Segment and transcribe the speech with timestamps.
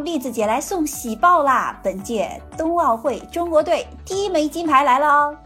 [0.00, 1.78] 栗子姐来送喜报啦！
[1.82, 5.36] 本届冬奥会中国队第一枚金牌来了哦！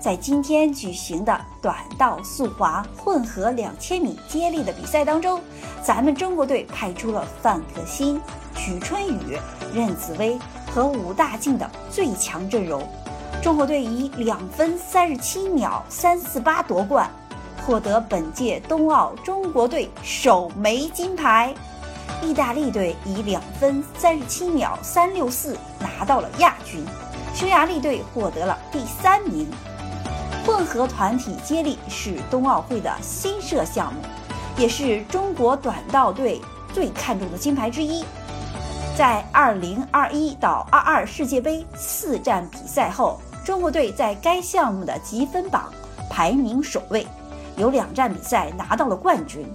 [0.00, 5.40] 在今天举行的短道速滑混合两千米接力的比赛当中，
[5.82, 8.20] 咱们中国队派出了范可新、
[8.54, 9.38] 曲春雨、
[9.74, 10.38] 任子威
[10.72, 12.82] 和武大靖的最强阵容，
[13.42, 17.10] 中国队以两分三十七秒三四八夺冠，
[17.66, 21.54] 获得本届冬奥中国队首枚金牌。
[22.22, 26.84] 意大利队以两分三十七秒三六四拿到了亚军，
[27.34, 29.48] 匈牙利队获得了第三名。
[30.44, 34.00] 混合团体接力是冬奥会的新设项目，
[34.56, 36.40] 也是中国短道队
[36.72, 38.04] 最看重的金牌之一。
[38.96, 45.72] 在二零二一到二二世界杯四站比赛后，中国队在该项目的积分榜
[46.10, 47.06] 排名首位，
[47.56, 49.46] 有两站比赛拿到了冠军。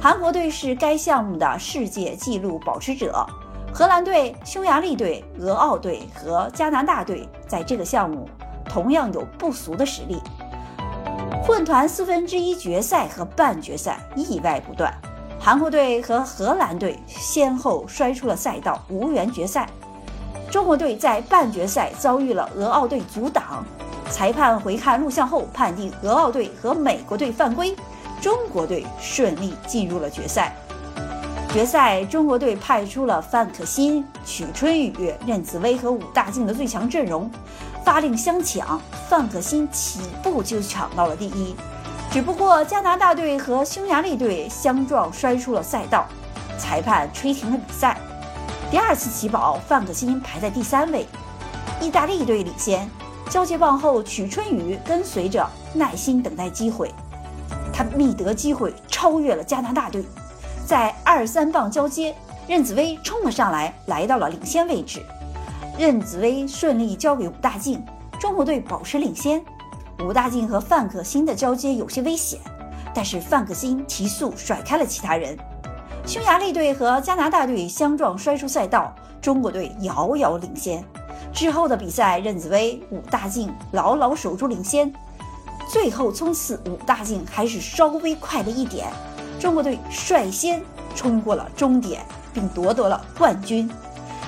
[0.00, 3.26] 韩国队是该项目的世界纪录保持者，
[3.72, 8.28] 荷兰队、匈牙利队、俄奥队和加拿大队在这个项目
[8.68, 10.20] 同样有不俗的实力。
[11.42, 14.92] 混团四分之一决赛和半决赛意外不断，
[15.40, 19.68] 韩国队和荷兰队先后摔出了赛道，无缘决赛。
[20.50, 23.64] 中国队在半决赛遭遇了俄奥队阻挡，
[24.10, 27.74] 裁判回看录像后判定俄奥队和美国队犯规。
[28.20, 30.54] 中国队顺利进入了决赛。
[31.52, 37.30] 决赛，中国队派出了范可新、曲春雨、任子威和武大靖的最强阵容，
[37.84, 38.78] 发令相抢。
[39.08, 41.54] 范可新起步就抢到了第一，
[42.10, 46.06] 只不过加拿大队和匈牙利队相撞摔出了赛道，
[46.58, 47.96] 裁判吹停了比赛。
[48.70, 51.06] 第二次起跑，范可新排在第三位，
[51.80, 52.86] 意大利队领先。
[53.30, 56.92] 交接棒后，曲春雨跟随着，耐心等待机会。
[57.76, 60.02] 他觅得机会，超越了加拿大队，
[60.64, 62.14] 在二三棒交接，
[62.48, 65.02] 任子威冲了上来，来到了领先位置。
[65.78, 67.84] 任子威顺利交给武大靖，
[68.18, 69.44] 中国队保持领先。
[70.02, 72.40] 武大靖和范可新的交接有些危险，
[72.94, 75.36] 但是范可新提速甩开了其他人。
[76.06, 80.82] 匈牙利队和加拿大队相撞摔出赛道，中国队遥遥领先。
[81.30, 84.90] 之后的比赛，任子威、武大靖牢牢守住领先。
[85.68, 88.86] 最后冲刺，五大靖还是稍微快了一点，
[89.40, 90.62] 中国队率先
[90.94, 93.68] 冲过了终点，并夺得了冠军。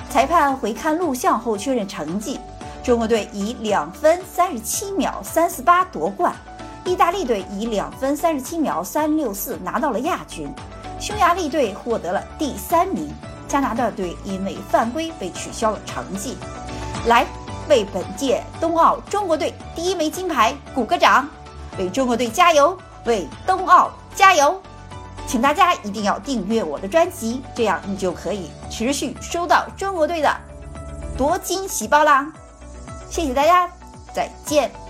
[0.09, 2.39] 裁判回看录像后确认成绩，
[2.83, 6.35] 中国队以两分三十七秒三四八夺冠，
[6.83, 10.53] 意大利队以两分三十七秒三六四拿到了亚军，
[10.99, 13.09] 匈牙利队获得了第三名，
[13.47, 16.35] 加拿大队因为犯规被取消了成绩。
[17.07, 17.25] 来。
[17.69, 21.29] 为本届冬奥中国队第一枚金牌鼓个掌，
[21.77, 24.59] 为中国队加油，为冬奥加油！
[25.27, 30.35] 请大家一定要订阅我的专辑，这样你就可以持续收到中国队的
[31.15, 32.27] 夺金喜报啦！
[33.09, 33.69] 谢谢大家，
[34.13, 34.88] 再见。